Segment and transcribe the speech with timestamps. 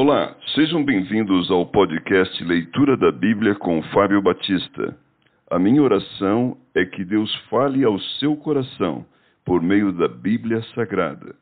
[0.00, 4.96] Olá, sejam bem-vindos ao podcast Leitura da Bíblia com Fábio Batista.
[5.50, 9.04] A minha oração é que Deus fale ao seu coração
[9.44, 11.34] por meio da Bíblia Sagrada.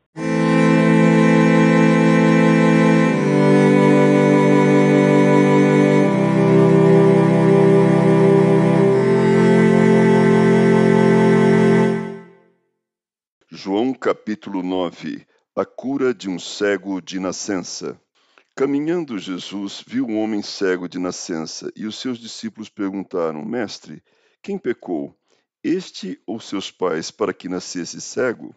[13.51, 18.01] João capítulo 9 A cura de um cego de nascença.
[18.59, 24.03] Caminhando Jesus viu um homem cego de nascença, e os seus discípulos perguntaram: Mestre,
[24.43, 25.15] quem pecou,
[25.63, 28.57] este ou seus pais, para que nascesse cego?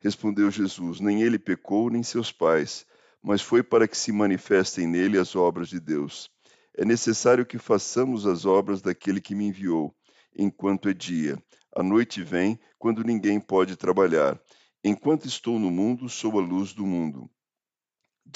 [0.00, 2.86] Respondeu Jesus: Nem ele pecou, nem seus pais,
[3.20, 6.30] mas foi para que se manifestem nele as obras de Deus.
[6.76, 9.92] É necessário que façamos as obras daquele que me enviou,
[10.32, 11.36] enquanto é dia.
[11.74, 14.40] A noite vem, quando ninguém pode trabalhar.
[14.84, 17.28] Enquanto estou no mundo, sou a luz do mundo.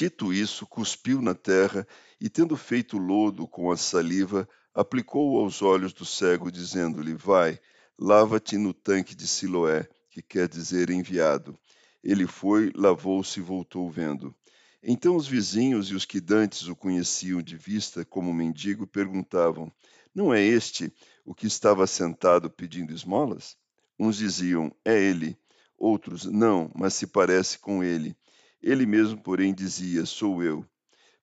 [0.02, 1.86] Dito isso, cuspiu na terra
[2.20, 7.60] e, tendo feito lodo com a saliva, aplicou-o aos olhos do cego, dizendo-lhe: Vai,
[7.96, 11.56] lava-te no tanque de Siloé, que quer dizer enviado.
[12.02, 14.34] Ele foi, lavou-se e voltou vendo.
[14.82, 19.72] Então os vizinhos e os que dantes o conheciam de vista como mendigo perguntavam:
[20.12, 20.92] Não é este
[21.24, 23.56] o que estava sentado pedindo esmolas?
[23.96, 25.38] Uns diziam: É ele.
[25.78, 28.16] Outros: Não, mas se parece com ele.
[28.62, 30.64] Ele mesmo, porém, dizia: Sou eu.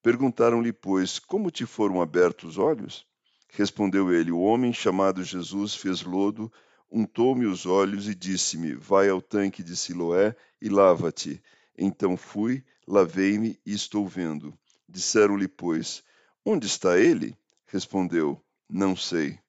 [0.04, 3.06] Perguntaram-lhe, pois, como te foram abertos os olhos?
[3.50, 6.52] Respondeu ele: O homem chamado Jesus fez lodo,
[6.92, 11.42] untou-me os olhos e disse-me: Vai ao tanque de Siloé e lava-te.
[11.78, 14.53] Então fui, lavei-me e estou vendo.
[14.88, 16.03] Disseram-lhe, pois:
[16.46, 17.38] Onde está ele?
[17.68, 19.40] Respondeu: Não sei.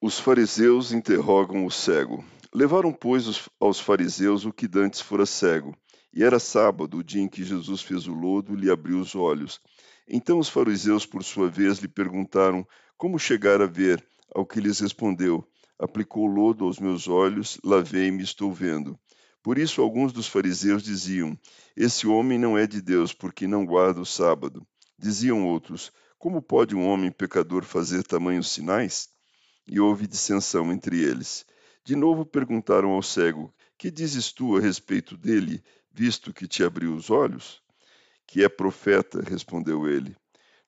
[0.00, 2.24] Os fariseus interrogam o cego.
[2.54, 5.76] Levaram, pois, aos fariseus o que dantes fora cego
[6.14, 9.60] e era sábado, o dia em que Jesus fez o lodo, lhe abriu os olhos.
[10.06, 12.66] Então os fariseus, por sua vez, lhe perguntaram
[12.98, 14.04] como chegar a ver,
[14.34, 15.46] ao que lhes respondeu:
[15.78, 18.98] Aplicou lodo aos meus olhos, lavei-me e estou vendo.
[19.42, 21.36] Por isso, alguns dos fariseus diziam:
[21.76, 24.66] Esse homem não é de Deus, porque não guarda o sábado.
[24.98, 29.08] Diziam outros: Como pode um homem pecador fazer tamanhos sinais?
[29.66, 31.44] E houve dissensão entre eles.
[31.84, 35.62] De novo perguntaram ao cego: Que dizes tu a respeito dele?
[35.92, 37.62] Visto que te abriu os olhos?
[38.26, 40.16] Que é profeta, respondeu ele.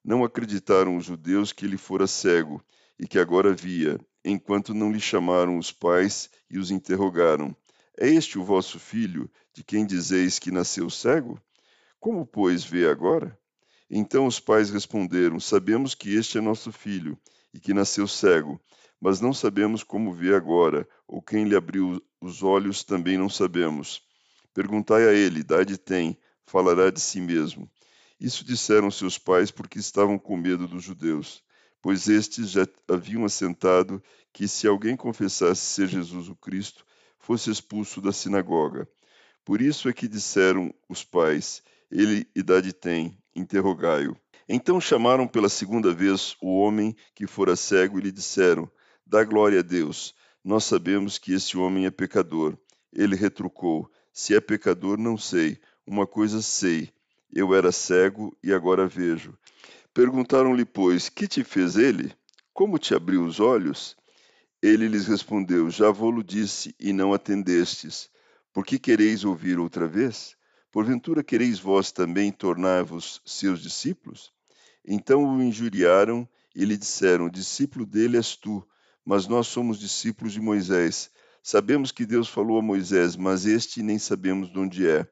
[0.03, 2.63] Não acreditaram os judeus que ele fora cego
[2.99, 7.55] e que agora via, enquanto não lhe chamaram os pais e os interrogaram:
[7.97, 11.41] É este o vosso filho, de quem dizeis que nasceu cego?
[11.99, 13.37] Como, pois, vê agora?
[13.89, 17.17] Então os pais responderam: Sabemos que este é nosso filho
[17.53, 18.61] e que nasceu cego,
[19.01, 24.03] mas não sabemos como vê agora, ou quem lhe abriu os olhos também não sabemos.
[24.55, 27.69] Perguntai a ele, idade tem, falará de si mesmo.
[28.17, 31.43] Isso disseram seus pais porque estavam com medo dos judeus,
[31.81, 34.01] pois estes já haviam assentado
[34.31, 36.85] que se alguém confessasse ser Jesus o Cristo,
[37.19, 38.87] fosse expulso da sinagoga.
[39.43, 41.61] Por isso é que disseram os pais:
[41.91, 44.15] Ele idade tem, interrogai-o.
[44.47, 48.71] Então chamaram pela segunda vez o homem que fora cego e lhe disseram:
[49.05, 50.15] Dá glória a Deus.
[50.41, 52.57] Nós sabemos que esse homem é pecador.
[52.93, 55.59] Ele retrucou: se é pecador, não sei.
[55.85, 56.89] Uma coisa sei:
[57.33, 59.37] eu era cego e agora vejo.
[59.93, 62.13] Perguntaram-lhe, pois, que te fez ele?
[62.53, 63.97] Como te abriu os olhos?
[64.61, 68.09] Ele lhes respondeu: Já vou-lo disse e não atendestes.
[68.53, 70.37] Por que quereis ouvir outra vez?
[70.71, 74.31] Porventura quereis vós também tornar-vos seus discípulos?
[74.85, 78.65] Então o injuriaram e lhe disseram: Discípulo dele és tu,
[79.03, 81.11] mas nós somos discípulos de Moisés.
[81.47, 85.07] Sabemos que Deus falou a Moisés, mas este nem sabemos de onde é.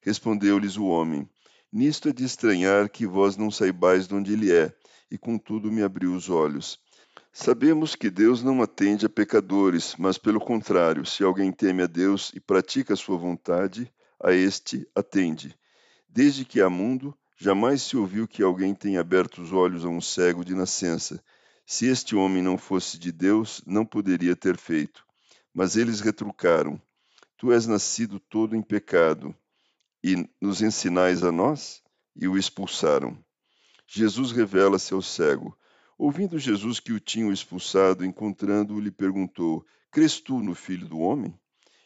[0.00, 1.30] Respondeu-lhes o homem:
[1.72, 4.74] Nisto é de estranhar que vós não saibais de onde ele é,
[5.08, 6.80] e contudo me abriu os olhos.
[7.32, 12.32] Sabemos que Deus não atende a pecadores, mas pelo contrário, se alguém teme a Deus
[12.34, 13.88] e pratica a sua vontade,
[14.20, 15.56] a este atende.
[16.08, 20.00] Desde que há mundo, jamais se ouviu que alguém tenha aberto os olhos a um
[20.00, 21.22] cego de nascença.
[21.64, 25.06] Se este homem não fosse de Deus, não poderia ter feito.
[25.54, 26.80] Mas eles retrucaram:
[27.36, 29.34] Tu és nascido todo em pecado,
[30.02, 31.82] e nos ensinais a nós?
[32.16, 33.16] E o expulsaram.
[33.86, 35.56] Jesus revela-se ao cego.
[35.96, 41.34] Ouvindo Jesus que o tinham expulsado, encontrando-o, lhe perguntou: Crês tu no Filho do Homem?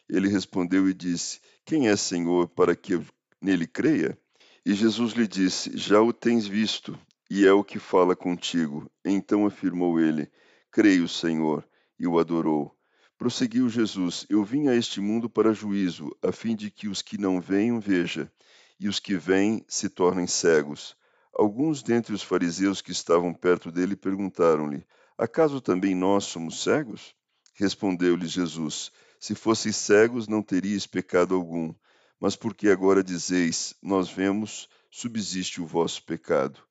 [0.09, 3.01] Ele respondeu e disse: Quem é Senhor para que
[3.41, 4.17] nele creia?
[4.65, 6.97] E Jesus lhe disse: Já o tens visto,
[7.29, 8.89] e é o que fala contigo.
[9.03, 10.29] Então afirmou ele:
[10.71, 11.67] Creio, Senhor,
[11.97, 12.75] e o adorou.
[13.17, 17.17] Prosseguiu Jesus: Eu vim a este mundo para juízo, a fim de que os que
[17.17, 18.31] não venham veja.
[18.79, 20.95] e os que veem se tornem cegos.
[21.33, 24.85] Alguns dentre os fariseus que estavam perto dele perguntaram-lhe:
[25.17, 27.15] Acaso também nós somos cegos?
[27.53, 31.73] Respondeu-lhes Jesus: Se fosseis cegos, não teríeis pecado algum,
[32.19, 36.59] mas porque agora dizeis: Nós vemos, subsiste o vosso pecado.